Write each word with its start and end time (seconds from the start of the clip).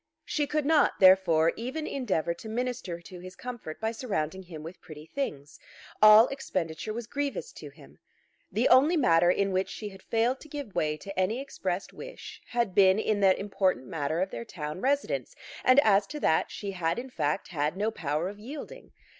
She 0.25 0.47
could 0.47 0.65
not, 0.65 0.99
therefore, 0.99 1.53
even 1.55 1.85
endeavour 1.85 2.33
to 2.33 2.49
minister 2.49 2.99
to 3.01 3.19
his 3.19 3.35
comfort 3.35 3.79
by 3.79 3.91
surrounding 3.91 4.41
him 4.41 4.63
with 4.63 4.81
pretty 4.81 5.05
things. 5.05 5.59
All 6.01 6.27
expenditure 6.29 6.91
was 6.91 7.05
grievous 7.05 7.51
to 7.51 7.69
him. 7.69 7.99
The 8.51 8.67
only 8.69 8.97
matter 8.97 9.29
in 9.29 9.51
which 9.51 9.69
she 9.69 9.89
had 9.89 10.01
failed 10.01 10.39
to 10.39 10.49
give 10.49 10.73
way 10.73 10.97
to 10.97 11.19
any 11.19 11.39
expressed 11.39 11.93
wish 11.93 12.41
had 12.47 12.73
been 12.73 12.97
in 12.97 13.19
that 13.19 13.37
important 13.37 13.85
matter 13.85 14.21
of 14.21 14.31
their 14.31 14.43
town 14.43 14.81
residence; 14.81 15.35
and, 15.63 15.79
as 15.81 16.07
to 16.07 16.19
that, 16.19 16.49
she 16.49 16.71
had 16.71 16.97
in 16.97 17.11
fact 17.11 17.49
had 17.49 17.77
no 17.77 17.91
power 17.91 18.27
of 18.27 18.39
yielding. 18.39 18.93